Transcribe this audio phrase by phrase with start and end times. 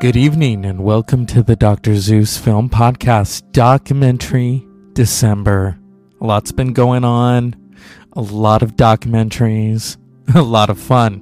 [0.00, 1.94] Good evening and welcome to the Dr.
[1.96, 5.78] Zeus Film Podcast Documentary December.
[6.22, 7.54] A lot's been going on,
[8.14, 9.98] a lot of documentaries,
[10.34, 11.20] a lot of fun.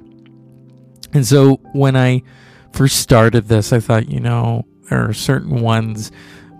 [1.11, 2.23] And so when I
[2.71, 6.13] first started this, I thought, you know, there are certain ones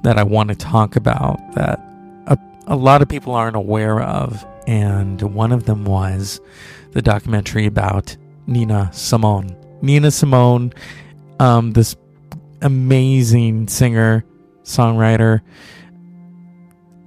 [0.03, 1.79] that I want to talk about that
[2.27, 4.45] a, a lot of people aren't aware of.
[4.67, 6.41] And one of them was
[6.91, 9.55] the documentary about Nina Simone.
[9.81, 10.73] Nina Simone,
[11.39, 11.95] um, this
[12.61, 14.25] amazing singer,
[14.63, 15.41] songwriter.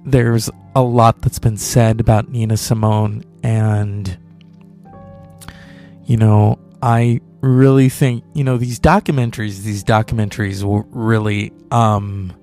[0.05, 4.17] There's a lot that's been said about Nina Simone, and
[6.05, 9.63] you know, I really think you know these documentaries.
[9.63, 12.33] These documentaries really um,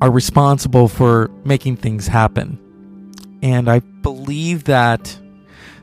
[0.00, 2.58] are responsible for making things happen,
[3.42, 5.18] and I believe that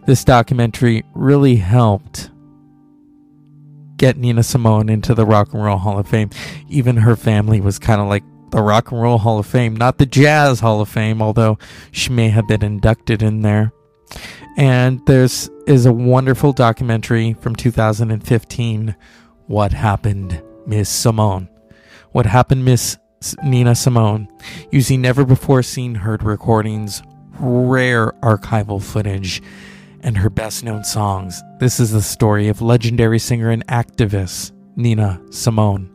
[0.05, 2.31] this documentary really helped
[3.99, 6.31] get Nina Simone into the Rock and Roll Hall of Fame.
[6.67, 9.99] Even her family was kind of like the Rock and Roll Hall of Fame, not
[9.99, 11.59] the Jazz Hall of Fame, although
[11.91, 13.71] she may have been inducted in there.
[14.57, 18.95] And there's is a wonderful documentary from 2015,
[19.45, 21.47] What Happened, Miss Simone.
[22.11, 22.97] What Happened, Miss
[23.43, 24.27] Nina Simone,
[24.71, 27.03] using never before seen heard recordings,
[27.39, 29.41] rare archival footage,
[30.01, 31.41] and her best known songs.
[31.59, 35.93] This is the story of legendary singer and activist Nina Simone.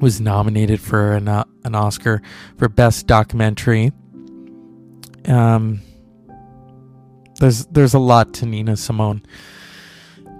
[0.00, 2.22] Was nominated for an, uh, an Oscar
[2.56, 3.92] for Best Documentary.
[5.26, 5.80] Um,
[7.40, 9.22] there's there's a lot to Nina Simone.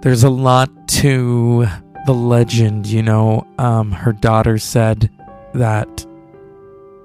[0.01, 1.67] There's a lot to
[2.05, 2.87] the legend.
[2.87, 5.09] You know, um, her daughter said
[5.53, 6.05] that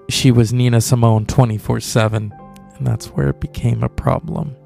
[0.08, 2.32] she was Nina Simone 24 7,
[2.76, 4.56] and that's where it became a problem.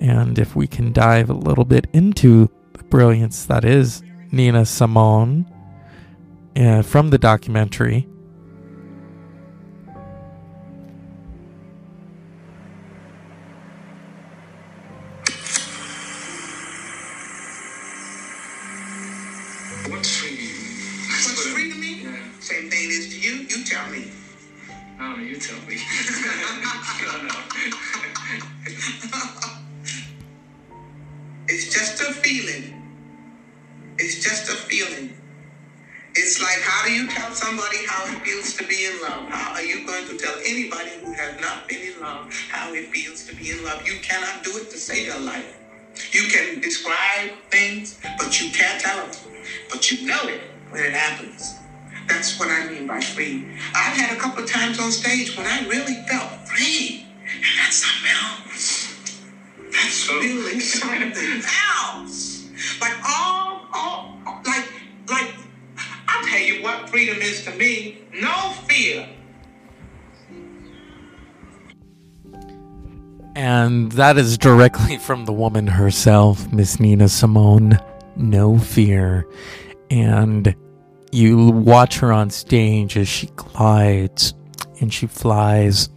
[0.00, 4.02] And if we can dive a little bit into the brilliance that is
[4.32, 5.44] Nina Simone
[6.56, 8.08] uh, from the documentary.
[19.88, 20.54] What's free you?
[21.08, 22.06] What's free to me?
[22.40, 23.46] Same thing is to you.
[23.48, 24.10] You tell me.
[24.98, 25.76] Oh, you tell me.
[34.00, 35.14] It's just a feeling.
[36.14, 39.28] It's like, how do you tell somebody how it feels to be in love?
[39.28, 42.86] How are you going to tell anybody who has not been in love how it
[42.94, 43.86] feels to be in love?
[43.86, 45.56] You cannot do it to save your life.
[46.12, 49.10] You can describe things, but you can't tell them.
[49.70, 50.40] But you know it
[50.70, 51.54] when it happens.
[52.08, 53.46] That's what I mean by free.
[53.74, 57.06] I've had a couple of times on stage when I really felt free.
[57.34, 58.96] And that's something else.
[59.72, 61.42] That's So- really something
[61.84, 62.48] else.
[62.80, 64.72] Like all, all, like,
[65.08, 65.34] like,
[66.08, 67.98] I'll tell you what freedom is to me.
[68.12, 69.08] No fear.
[73.36, 77.78] And that is directly from the woman herself, Miss Nina Simone.
[78.16, 79.26] No fear.
[79.90, 80.54] And
[81.12, 84.34] you watch her on stage as she glides
[84.80, 85.88] and she flies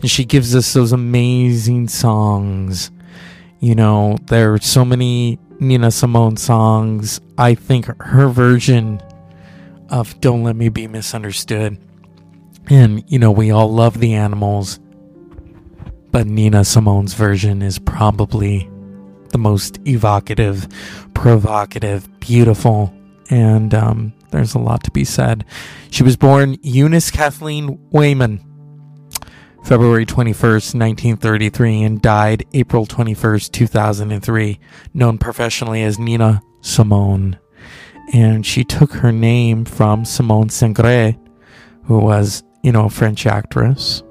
[0.00, 2.90] and she gives us those amazing songs.
[3.60, 7.20] You know, there are so many Nina Simone songs.
[7.38, 9.00] I think her version
[9.90, 11.78] of Don't Let Me Be Misunderstood.
[12.68, 14.80] And, you know, we all love the animals.
[16.10, 18.68] But Nina Simone's version is probably
[19.30, 20.68] the most evocative,
[21.14, 22.92] provocative, beautiful,
[23.30, 25.44] and um, there's a lot to be said.
[25.90, 28.40] She was born Eunice Kathleen Wayman,
[29.62, 34.58] February 21st, 1933, and died April 21st, 2003,
[34.92, 37.38] known professionally as Nina Simone.
[38.12, 41.16] And she took her name from Simone Signoret,
[41.84, 44.02] who was, you know, a French actress.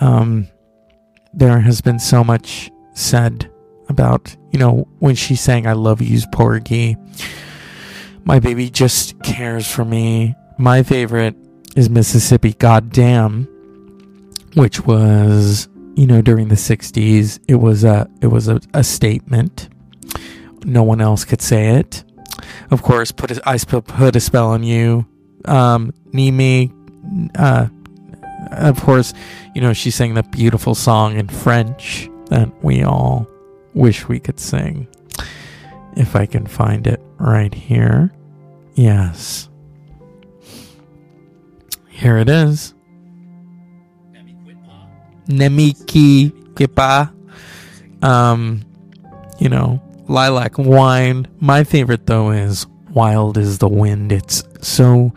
[0.00, 0.48] Um,
[1.34, 3.50] there has been so much said
[3.88, 6.96] about, you know, when she sang I Love You's Porgy.
[8.24, 10.34] My baby just cares for me.
[10.58, 11.36] My favorite
[11.76, 13.46] is Mississippi Goddam,
[14.56, 17.38] which was, you know, during the 60s.
[17.46, 19.68] It was a it was a, a statement.
[20.64, 22.02] No one else could say it.
[22.70, 25.06] Of course, put a, I put a spell on you.
[25.44, 26.72] Um, Nimi,
[27.36, 27.68] uh,
[28.50, 29.12] of course,
[29.54, 33.28] you know, she sang that beautiful song in French that we all
[33.74, 34.88] wish we could sing.
[35.96, 38.12] If I can find it right here.
[38.74, 39.48] Yes.
[41.88, 42.74] Here it is.
[45.28, 47.08] Ne me quitte pas.
[48.02, 48.62] Um,
[49.38, 51.26] you know, lilac wine.
[51.40, 54.12] My favorite though is Wild is the Wind.
[54.12, 55.12] It's so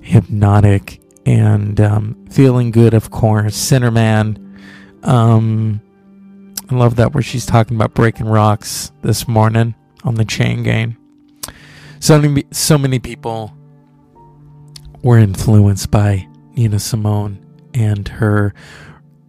[0.00, 3.56] hypnotic and um, feeling good, of course.
[3.56, 4.40] Sinnerman.
[5.02, 5.80] Um,
[6.70, 10.96] I love that where she's talking about breaking rocks this morning on the chain gang.
[12.00, 13.54] So many, so many people
[15.02, 18.54] were influenced by Nina Simone and her,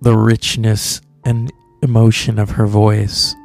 [0.01, 1.51] the richness and
[1.81, 3.35] emotion of her voice.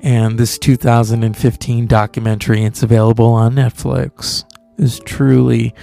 [0.00, 4.44] And this 2015 documentary, it's available on Netflix,
[4.78, 5.74] is truly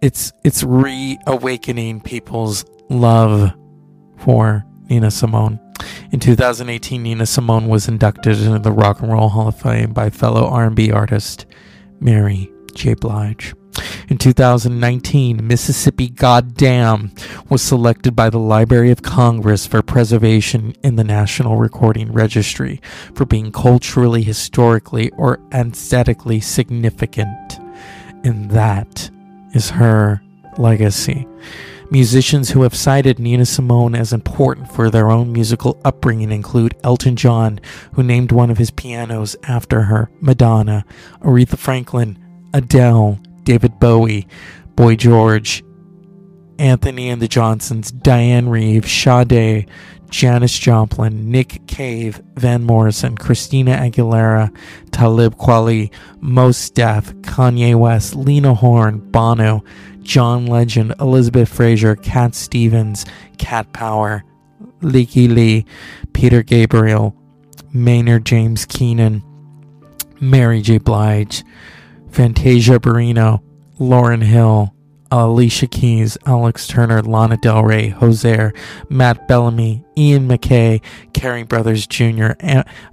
[0.00, 3.52] it's it's reawakening people's love
[4.18, 5.58] for Nina Simone.
[6.12, 10.10] In 2018, Nina Simone was inducted into the Rock and Roll Hall of Fame by
[10.10, 11.46] fellow R&B artist
[12.00, 12.94] Mary J.
[12.94, 13.54] Blige.
[14.08, 17.12] In 2019, Mississippi Goddam
[17.50, 22.80] was selected by the Library of Congress for preservation in the National Recording Registry
[23.14, 27.58] for being culturally, historically, or aesthetically significant.
[28.24, 29.10] And that
[29.52, 30.22] is her
[30.56, 31.28] legacy.
[31.90, 37.14] Musicians who have cited Nina Simone as important for their own musical upbringing include Elton
[37.14, 37.60] John,
[37.92, 40.86] who named one of his pianos after her, Madonna,
[41.20, 42.18] Aretha Franklin,
[42.54, 44.26] Adele, David Bowie,
[44.76, 45.64] Boy George,
[46.58, 49.66] Antony and the Johnsons, Dianne Reeves, Sade,
[50.10, 54.54] Janis Joplin, Nick Cave, Van Morrison, Christina Aguilera,
[54.90, 55.90] Talib Kweli,
[56.20, 59.64] Mos Def, Kanye West, Lena Horne, Bono,
[60.02, 63.06] John Legend, Elizabeth Fraser, Cat Stevens,
[63.38, 64.24] Cat Power,
[64.82, 65.64] Lykke Li,
[66.12, 67.16] Peter Gabriel,
[67.72, 69.22] Maynard James Keenan,
[70.20, 70.76] Mary J.
[70.76, 71.42] Blige,
[72.10, 73.42] Fantasia Barrino,
[73.78, 74.74] Lauryn Hill,
[75.10, 78.52] Alicia Keys, Alex Turner, Lana Del Rey, Hozier,
[78.90, 80.82] Matt Bellamy, Ian MacKaye,
[81.12, 82.32] Kerry Brothers Jr.,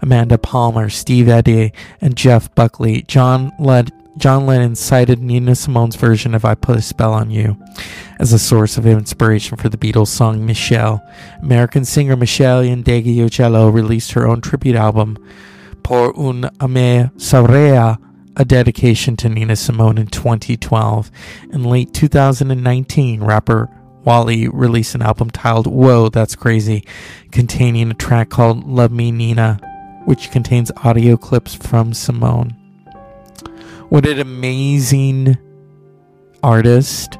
[0.01, 3.03] Amanda Palmer, Steve Adey, and Jeff Buckley.
[3.03, 7.57] John led John Lennon cited Nina Simone's version of I Put a Spell on You
[8.17, 11.05] as a source of inspiration for the Beatles song Michelle.
[11.41, 15.17] American singer Meshell Ndegeocello released her own tribute album,
[15.83, 17.97] Pour une âme souveraine,
[18.37, 21.11] a dedication to Nina Simone in 2012.
[21.51, 23.69] In late 2019, rapper
[24.03, 26.85] Wale released an album titled Whoa, That's Crazy,
[27.31, 29.59] containing a track called Love Me Nina,
[30.05, 32.51] which contains audio clips from Simone.
[33.89, 35.37] What an amazing
[36.43, 37.17] artist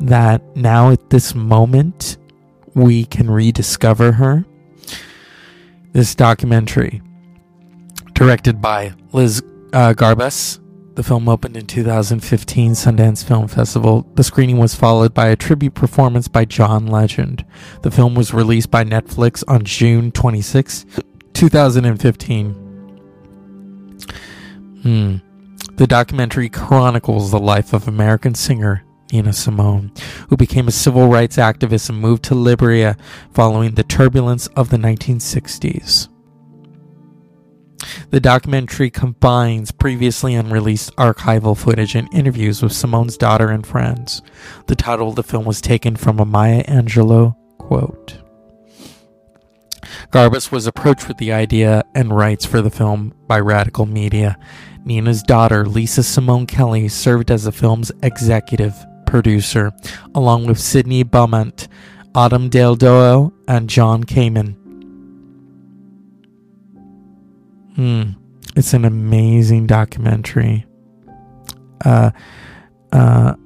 [0.00, 2.18] that now at this moment
[2.74, 4.44] we can rediscover her.
[5.92, 7.02] This documentary,
[8.14, 10.60] directed by Liz uh, Garbus.
[10.94, 14.06] The film opened in 2015 Sundance Film Festival.
[14.14, 17.44] The screening was followed by a tribute performance by John Legend.
[17.82, 20.84] The film was released by Netflix on June 26,
[21.32, 22.52] 2015.
[24.82, 25.16] Hmm.
[25.76, 29.92] The documentary chronicles the life of American singer Nina Simone,
[30.28, 32.96] who became a civil rights activist and moved to Liberia
[33.32, 36.08] following the turbulence of the 1960s.
[38.10, 44.22] The documentary combines previously unreleased archival footage and interviews with Simone's daughter and friends.
[44.66, 48.18] The title of the film was taken from a Maya Angelou quote.
[50.10, 54.36] Garbus was approached with the idea and rights for the film by Radical Media.
[54.84, 58.74] Nina's daughter, Lisa Simone Kelly, served as the film's executive
[59.06, 59.72] producer,
[60.14, 61.68] along with Sidney Beaumont,
[62.14, 64.56] Autumn Dale Doyle, and Jon Kamen.
[67.80, 68.10] Hmm.
[68.56, 70.66] It's an amazing documentary.
[71.82, 72.10] Uh,
[72.92, 73.36] uh,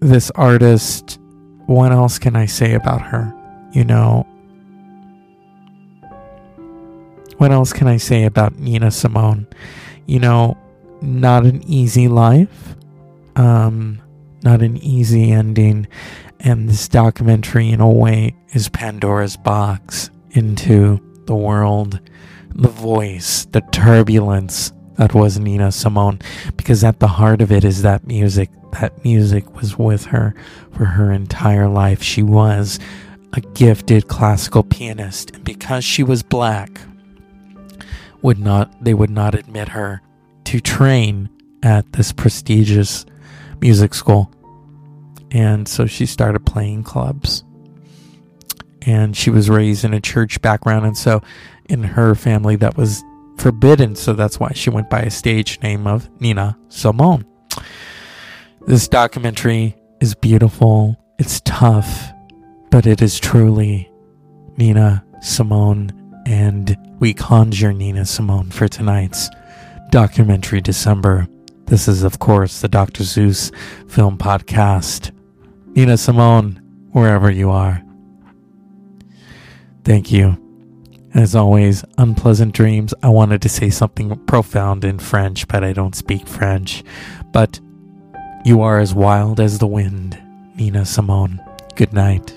[0.00, 1.20] this artist,
[1.66, 3.32] what else can I say about her?
[3.70, 4.26] You know,
[7.36, 9.46] what else can I say about Nina Simone?
[10.06, 10.58] You know,
[11.00, 12.74] not an easy life,
[13.36, 14.02] um,
[14.42, 15.86] not an easy ending,
[16.40, 22.00] and this documentary, in a way, is Pandora's box into the world
[22.56, 26.20] the voice, the turbulence that was Nina Simone,
[26.56, 28.50] because at the heart of it is that music.
[28.80, 30.34] That music was with her
[30.72, 32.02] for her entire life.
[32.02, 32.78] She was
[33.32, 36.80] a gifted classical pianist, and because she was black,
[38.22, 40.02] would not they would not admit her
[40.44, 41.30] to train
[41.62, 43.06] at this prestigious
[43.60, 44.30] music school.
[45.30, 47.44] And so she started playing clubs.
[48.86, 51.20] And she was raised in a church background, and so
[51.68, 53.02] in her family that was
[53.36, 57.24] forbidden, so that's why she went by a stage name of Nina Simone.
[58.66, 62.12] This documentary is beautiful, it's tough,
[62.70, 63.90] but it is truly
[64.56, 65.90] Nina Simone,
[66.26, 69.28] and we conjure Nina Simone for tonight's
[69.90, 71.28] documentary December
[71.66, 73.02] This is, of course, the Dr.
[73.02, 73.50] Zeus
[73.88, 75.10] Film Podcast.
[75.74, 76.62] Nina Simone,
[76.92, 77.82] wherever you are.
[79.86, 80.36] Thank you.
[81.14, 82.92] As always, unpleasant dreams.
[83.04, 86.82] I wanted to say something profound in French, but I don't speak French.
[87.30, 87.60] But
[88.44, 90.20] you are as wild as the wind,
[90.56, 91.40] Nina Simone.
[91.76, 92.36] Good night.